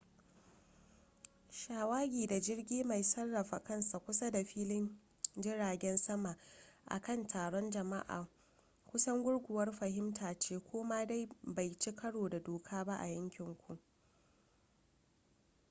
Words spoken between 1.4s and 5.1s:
shawagi da jirgi mai sarrafa kansa kusa da filin